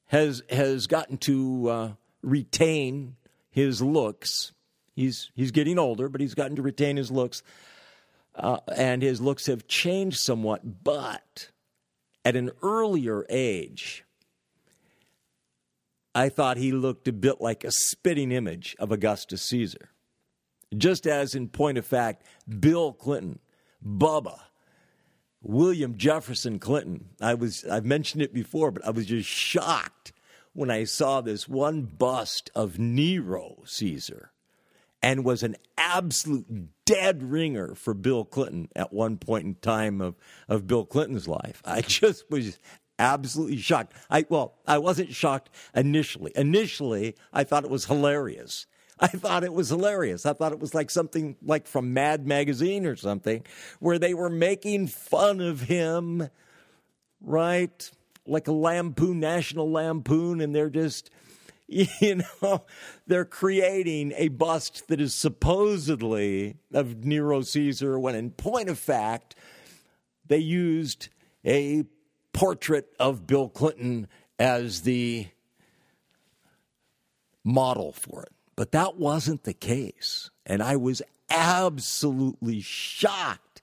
[0.07, 1.91] has has gotten to uh,
[2.23, 3.15] retain
[3.51, 4.53] his looks.
[4.95, 7.43] He's he's getting older, but he's gotten to retain his looks,
[8.35, 10.83] uh, and his looks have changed somewhat.
[10.83, 11.49] But
[12.23, 14.03] at an earlier age,
[16.13, 19.89] I thought he looked a bit like a spitting image of Augustus Caesar.
[20.77, 22.25] Just as, in point of fact,
[22.59, 23.39] Bill Clinton,
[23.85, 24.39] Bubba,
[25.41, 27.09] William Jefferson Clinton.
[27.19, 30.13] I was I've mentioned it before, but I was just shocked
[30.53, 34.31] when I saw this one bust of Nero Caesar
[35.01, 40.15] and was an absolute dead ringer for Bill Clinton at one point in time of,
[40.49, 41.61] of Bill Clinton's life.
[41.63, 42.59] I just was
[42.99, 43.93] absolutely shocked.
[44.09, 46.33] I well, I wasn't shocked initially.
[46.35, 48.65] Initially, I thought it was hilarious.
[48.99, 50.25] I thought it was hilarious.
[50.25, 53.43] I thought it was like something like from Mad Magazine or something,
[53.79, 56.29] where they were making fun of him,
[57.21, 57.91] right?
[58.27, 61.09] Like a lampoon, national lampoon, and they're just,
[62.01, 62.65] you know,
[63.07, 69.35] they're creating a bust that is supposedly of Nero Caesar, when in point of fact,
[70.27, 71.07] they used
[71.45, 71.85] a
[72.33, 74.07] portrait of Bill Clinton
[74.37, 75.27] as the
[77.43, 78.33] model for it.
[78.57, 80.29] But that wasn't the case.
[80.45, 83.61] And I was absolutely shocked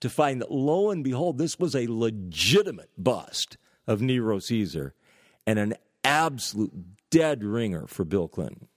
[0.00, 4.94] to find that, lo and behold, this was a legitimate bust of Nero Caesar
[5.46, 6.72] and an absolute
[7.10, 8.68] dead ringer for Bill Clinton.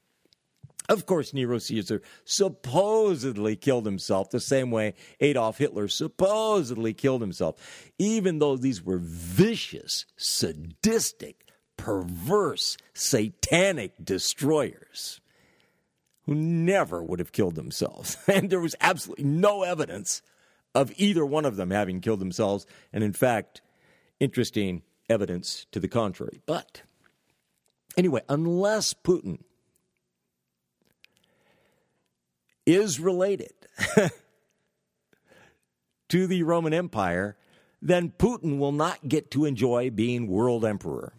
[0.90, 7.92] Of course, Nero Caesar supposedly killed himself the same way Adolf Hitler supposedly killed himself,
[7.98, 11.46] even though these were vicious, sadistic,
[11.78, 15.22] perverse, satanic destroyers
[16.26, 18.18] who never would have killed themselves.
[18.28, 20.22] And there was absolutely no evidence
[20.76, 22.66] of either one of them having killed themselves.
[22.92, 23.62] And in fact,
[24.20, 26.42] interesting evidence to the contrary.
[26.46, 26.82] But
[27.98, 29.40] anyway, unless Putin
[32.66, 33.54] is related
[36.10, 37.36] to the Roman Empire,
[37.82, 41.14] then Putin will not get to enjoy being world emperor.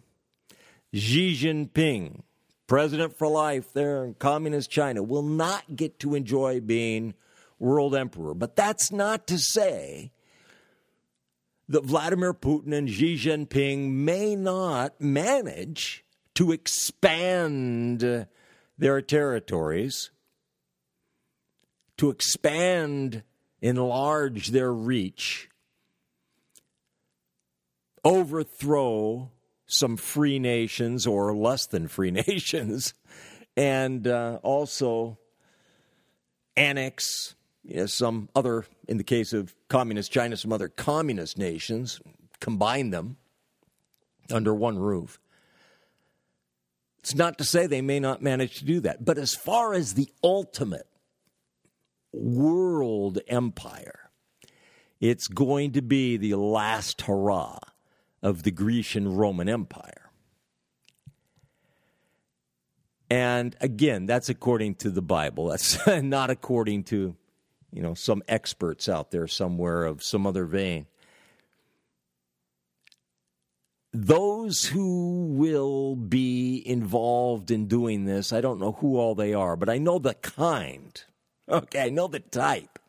[0.93, 2.23] Xi Jinping
[2.67, 7.13] president for life there in communist China, will not get to enjoy being
[7.59, 8.33] world emperor.
[8.33, 10.11] But that's not to say
[11.67, 16.04] that Vladimir Putin and Xi Jinping may not manage
[16.35, 18.27] to expand
[18.77, 20.11] their territories,
[21.97, 23.23] to expand,
[23.61, 25.49] enlarge their reach,
[28.03, 29.31] overthrow
[29.65, 32.93] some free nations or less than free nations,
[33.57, 35.17] and uh, also
[36.57, 41.99] annex you know, some other, in the case of communist China, some other communist nations,
[42.39, 43.17] combine them
[44.31, 45.19] under one roof.
[47.05, 49.05] It's not to say they may not manage to do that.
[49.05, 50.87] But as far as the ultimate
[52.11, 54.09] world empire,
[54.99, 57.59] it's going to be the last hurrah
[58.23, 60.09] of the Grecian Roman Empire.
[63.07, 65.49] And again, that's according to the Bible.
[65.49, 67.15] That's not according to,
[67.71, 70.87] you know, some experts out there somewhere of some other vein.
[73.97, 79.55] Those who will be involved in doing this, I don't know who all they are,
[79.55, 81.01] but I know the kind.
[81.47, 82.79] Okay, I know the type.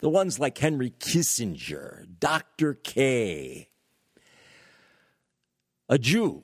[0.00, 2.72] The ones like Henry Kissinger, Dr.
[2.72, 3.68] K,
[5.90, 6.42] a Jew,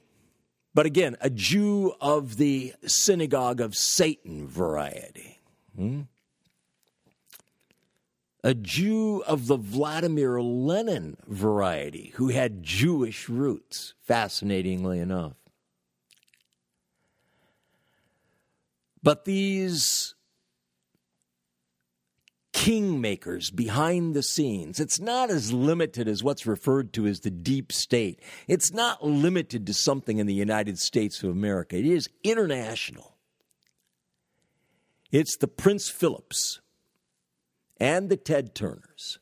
[0.74, 5.40] but again, a Jew of the synagogue of Satan variety.
[5.74, 6.02] Hmm?
[8.44, 15.32] A Jew of the Vladimir Lenin variety who had Jewish roots, fascinatingly enough.
[19.02, 20.14] But these
[22.52, 24.78] kingmakers behind the scenes.
[24.78, 28.20] It's not as limited as what's referred to as the deep state.
[28.46, 31.76] It's not limited to something in the United States of America.
[31.76, 33.16] It is international.
[35.10, 36.60] It's the Prince Philips
[37.78, 39.18] and the Ted Turners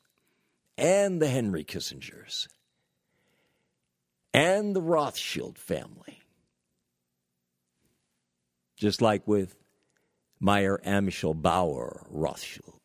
[0.76, 2.48] and the Henry Kissingers
[4.34, 6.20] and the Rothschild family.
[8.76, 9.54] Just like with
[10.40, 12.80] Meyer Amschel Bauer Rothschild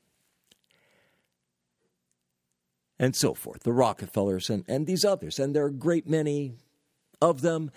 [3.00, 5.40] and so forth, the Rockefellers and, and these others.
[5.40, 6.54] And there are a great many
[7.22, 7.72] of them.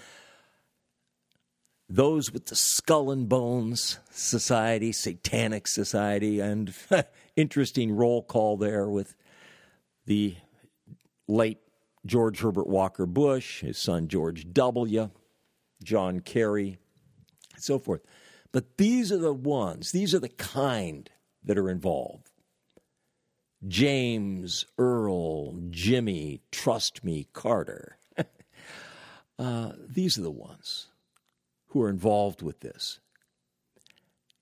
[1.88, 6.72] Those with the skull and bones society, satanic society, and
[7.36, 9.14] interesting roll call there with
[10.06, 10.36] the
[11.28, 11.58] late
[12.06, 15.10] George Herbert Walker Bush, his son George W.,
[15.82, 16.78] John Kerry,
[17.54, 18.02] and so forth.
[18.52, 21.10] But these are the ones, these are the kind
[21.44, 22.30] that are involved.
[23.68, 27.98] James, Earl, Jimmy, Trust Me, Carter.
[29.38, 30.88] uh, these are the ones
[31.68, 33.00] who are involved with this.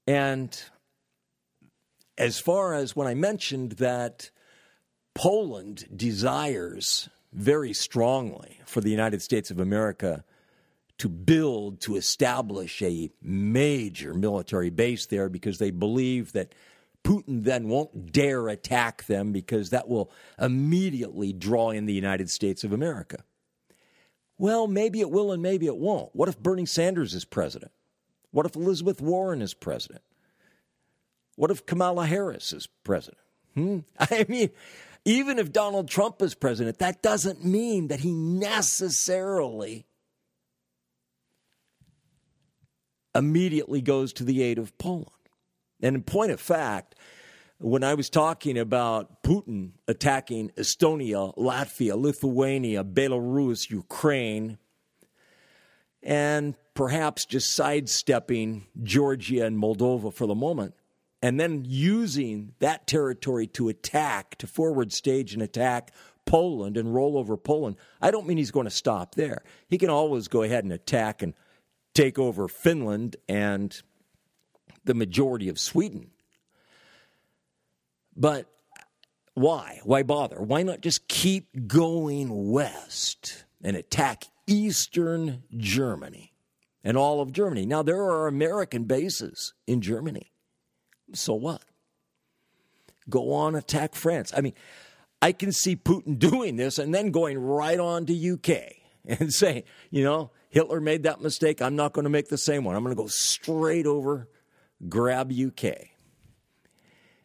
[0.07, 0.59] And
[2.19, 4.31] as far as when I mentioned that
[5.15, 10.25] Poland desires very strongly for the United States of America
[10.99, 16.55] to build, to establish a major military base there because they believe that
[17.05, 20.11] Putin then won't dare attack them because that will
[20.41, 23.23] immediately draw in the United States of America.
[24.37, 26.15] Well, maybe it will and maybe it won't.
[26.15, 27.71] What if Bernie Sanders is president?
[28.33, 30.03] What if Elizabeth Warren is president?
[31.39, 33.23] What if Kamala Harris is president?
[33.55, 33.79] Hmm?
[34.01, 34.51] I mean,
[35.05, 39.87] even if Donald Trump is president, that doesn't mean that he necessarily
[43.15, 45.07] immediately goes to the aid of Poland.
[45.81, 46.97] And in point of fact,
[47.59, 54.59] when I was talking about Putin attacking Estonia, Latvia, Lithuania, Belarus, Ukraine,
[56.03, 60.75] and perhaps just sidestepping Georgia and Moldova for the moment,
[61.23, 65.93] and then using that territory to attack, to forward stage and attack
[66.27, 69.43] Poland and roll over Poland, I don't mean he's going to stop there.
[69.69, 71.35] He can always go ahead and attack and
[71.95, 73.81] take over Finland and
[74.85, 76.11] the majority of Sweden.
[78.17, 78.47] But
[79.35, 79.81] why?
[79.85, 80.41] Why bother?
[80.41, 86.33] Why not just keep going west and attack eastern Germany
[86.83, 87.67] and all of Germany?
[87.67, 90.33] Now, there are American bases in Germany.
[91.15, 91.63] So what?
[93.09, 94.33] Go on, attack France.
[94.37, 94.55] I mean,
[95.21, 98.75] I can see Putin doing this and then going right on to UK
[99.21, 101.61] and saying, you know, Hitler made that mistake.
[101.61, 102.75] I'm not going to make the same one.
[102.75, 104.29] I'm going to go straight over,
[104.89, 105.89] grab UK,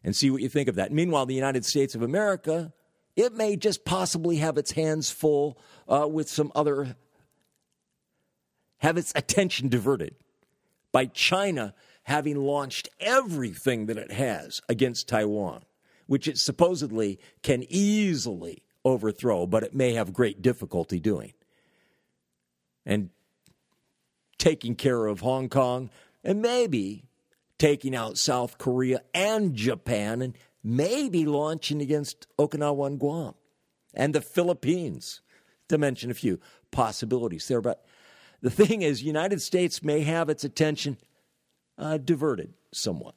[0.03, 0.91] and see what you think of that.
[0.91, 2.73] Meanwhile, the United States of America,
[3.15, 5.57] it may just possibly have its hands full
[5.87, 6.97] uh, with some other,
[8.79, 10.15] have its attention diverted
[10.91, 11.73] by China
[12.03, 15.63] having launched everything that it has against Taiwan,
[16.07, 21.33] which it supposedly can easily overthrow, but it may have great difficulty doing
[22.85, 23.09] and
[24.37, 25.89] taking care of Hong Kong
[26.23, 27.05] and maybe
[27.57, 33.35] taking out South Korea and Japan and maybe launching against Okinawa and Guam
[33.93, 35.21] and the Philippines,
[35.69, 36.39] to mention a few
[36.71, 37.61] possibilities there.
[37.61, 37.85] But
[38.41, 40.97] the thing is, United States may have its attention
[41.77, 43.15] uh, diverted somewhat.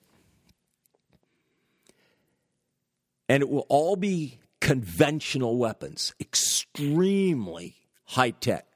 [3.29, 8.67] And it will all be conventional weapons, extremely high tech,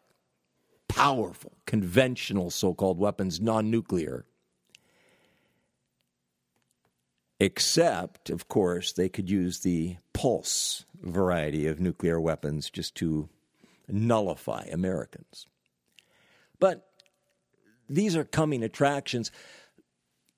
[0.88, 4.24] powerful, conventional so called weapons, non nuclear.
[7.38, 13.28] Except, of course, they could use the pulse variety of nuclear weapons just to
[13.88, 15.46] nullify Americans.
[16.58, 16.86] But
[17.88, 19.30] these are coming attractions.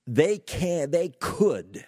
[0.07, 1.85] They can they could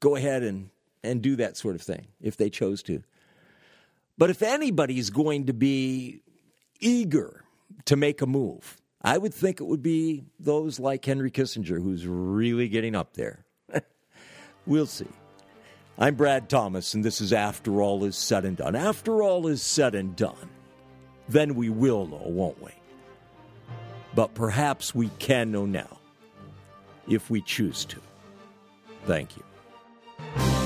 [0.00, 0.70] go ahead and,
[1.02, 3.02] and do that sort of thing if they chose to.
[4.16, 6.22] But if anybody's going to be
[6.80, 7.44] eager
[7.86, 8.76] to make a move.
[9.02, 13.44] I would think it would be those like Henry Kissinger, who's really getting up there.
[14.66, 15.06] we'll see.
[15.98, 18.76] I'm Brad Thomas, and this is After All Is Said and Done.
[18.76, 20.50] After all is said and done,
[21.28, 22.70] then we will know, won't we?
[24.14, 25.97] But perhaps we can know now,
[27.08, 28.00] if we choose to.
[29.06, 30.57] Thank you.